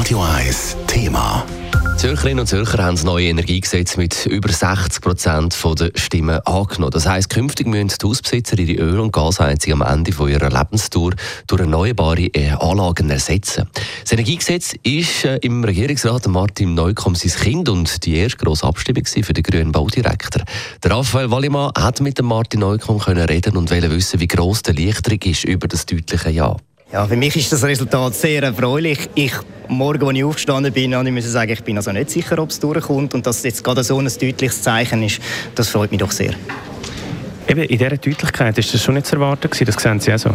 [0.00, 1.44] Radio 1 Thema.
[1.98, 6.90] Zürcherinnen und Zürcher haben das neue Energiegesetz mit über 60 Prozent der Stimmen angenommen.
[6.90, 11.12] Das heisst, künftig müssen die Hausbesitzer ihre Öl- und Gasheizung am Ende von ihrer Lebenstour
[11.46, 13.68] durch erneuerbare äh, Anlagen ersetzen.
[14.00, 19.04] Das Energiegesetz ist äh, im Regierungsrat Martin Neukomm sein Kind und die erste grosse Abstimmung
[19.04, 20.44] für den grünen Baudirektor.
[20.82, 25.20] Der Raphael Wallimann hat mit Martin Neukomm reden und wollte wissen, wie gross die Erleichterung
[25.24, 26.56] ist über das deutliche Ja.
[26.92, 29.08] Ja, für mich ist das Resultat sehr erfreulich.
[29.14, 29.32] Ich,
[29.68, 32.58] morgen, als ich aufgestanden bin, musste ich sagen, ich bin also nicht sicher, ob es
[32.58, 33.14] durchkommt.
[33.14, 35.20] Und dass es jetzt gerade so ein deutliches Zeichen ist,
[35.54, 36.34] das freut mich doch sehr.
[37.46, 40.18] Eben, in dieser Deutlichkeit ist das schon nicht zu erwarten gewesen, das sehen Sie auch
[40.18, 40.30] so.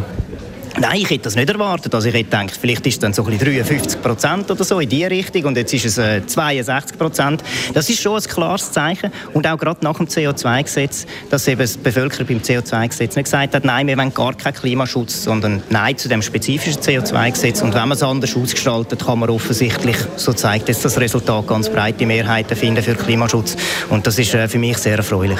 [0.77, 1.95] Nein, ich hätte das nicht erwartet.
[1.95, 4.89] Also ich hätte gedacht, vielleicht ist es dann so ein 53 Prozent oder so in
[4.89, 7.43] die Richtung und jetzt ist es äh, 62 Prozent.
[7.73, 11.77] Das ist schon ein klares Zeichen und auch gerade nach dem CO2-Gesetz, dass eben die
[11.77, 16.09] Bevölkerung beim CO2-Gesetz nicht gesagt hat, nein, wir wollen gar keinen Klimaschutz, sondern nein zu
[16.09, 20.83] dem spezifischen CO2-Gesetz und wenn man es anders ausgestaltet, kann man offensichtlich, so zeigt jetzt
[20.83, 23.55] das Resultat, ganz breite Mehrheiten finden für Klimaschutz
[23.89, 25.39] und das ist äh, für mich sehr erfreulich.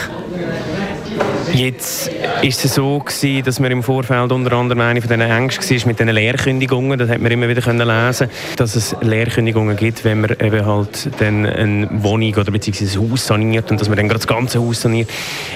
[1.56, 2.12] Jetzt
[2.42, 5.88] ist es so gewesen, dass man im Vorfeld unter anderem eine von diesen Ängsten war
[5.88, 7.00] mit diesen Leerkündigungen.
[7.00, 11.10] Das hat man immer wieder können lesen, dass es Leerkündigungen gibt, wenn man eben halt
[11.20, 14.60] dann eine Wohnung oder beziehungsweise ein Haus saniert und dass man dann gerade das ganze
[14.60, 15.10] Haus saniert.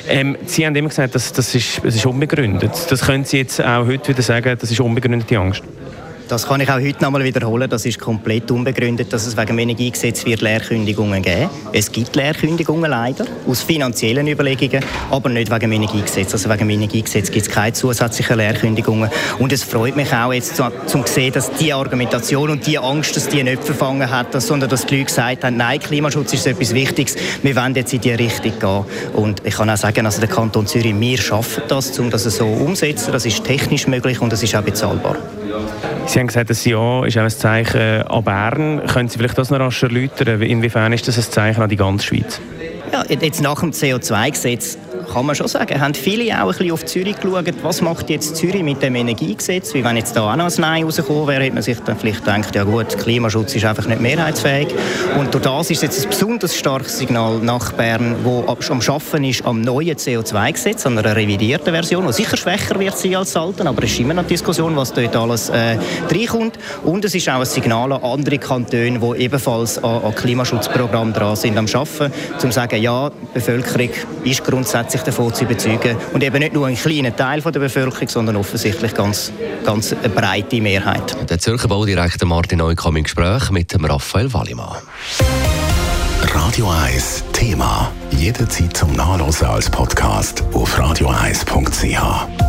[0.07, 2.71] Ähm, Sie haben immer gesagt, dass das ist, das ist unbegründet.
[2.89, 5.63] Das können Sie jetzt auch heute wieder sagen, das ist unbegründete Angst.
[6.29, 7.67] Das kann ich auch heute noch mal wiederholen.
[7.67, 11.49] Das ist komplett unbegründet, dass es wegen dem Energiegesetz wird Leerkündigungen geben.
[11.73, 16.31] Es gibt Leerkündigungen leider aus finanziellen Überlegungen, aber nicht wegen dem Energiegesetz.
[16.31, 19.09] Also wegen dem Energiegesetz gibt es keine zusätzlichen Leerkündigungen.
[19.39, 23.15] Und es freut mich auch jetzt zu, zu sehen, dass die Argumentation und die Angst,
[23.15, 26.75] dass die nicht verfangen hat, sondern dass die Leute gesagt haben, nein, Klimaschutz ist etwas
[26.75, 27.15] Wichtiges.
[27.41, 28.85] Wir wollen jetzt in die Richtung gehen.
[29.13, 32.45] Und ich kann auch sagen, also der Kanton Zürich, wir schaffen das, um das so
[32.45, 33.11] umzusetzen.
[33.13, 35.17] Das ist technisch möglich und es ist auch bezahlbar.
[36.05, 38.81] Sie haben gesagt, das Ja ist auch ein Zeichen an Bern.
[38.87, 40.41] Können Sie vielleicht das noch rasch erläutern?
[40.41, 42.41] Inwiefern ist das ein Zeichen an die ganze Schweiz?
[42.91, 44.77] Ja, jetzt nach dem CO2-Gesetz
[45.09, 48.35] kann man schon sagen, haben viele auch ein bisschen auf Zürich geschaut, was macht jetzt
[48.35, 49.73] Zürich mit dem Energiegesetz?
[49.73, 52.25] Wie wenn jetzt da auch noch ein Nein rausgekommen wäre, hätte man sich dann vielleicht
[52.25, 54.67] gedacht, ja gut, Klimaschutz ist einfach nicht mehrheitsfähig.
[55.17, 59.45] Und durch das ist jetzt ein besonders starkes Signal nach Bern, wo am Schaffen ist
[59.45, 63.65] am neuen CO2-Gesetz, an einer revidierten Version, die sicher schwächer wird sein als das alte,
[63.65, 65.77] aber es ist immer noch eine Diskussion, was dort alles äh,
[66.09, 66.59] reinkommt.
[66.83, 71.35] Und es ist auch ein Signal an andere Kantone, die ebenfalls an, an Klimaschutzprogrammen dran
[71.35, 73.89] sind am Schaffen, um zu sagen, ja, die Bevölkerung
[74.23, 75.97] ist grundsätzlich davon zu überzeugen.
[76.13, 79.31] Und eben nicht nur ein kleiner Teil der Bevölkerung, sondern offensichtlich ganz,
[79.65, 81.15] ganz eine breite Mehrheit.
[81.29, 84.77] Der Zürcher Baudirektor Martin Neukam im Gespräch mit dem Raphael Wallimann.
[86.33, 87.91] Radio 1 Thema.
[88.11, 92.48] Jederzeit zum Nachlesen als Podcast auf radio1.ch.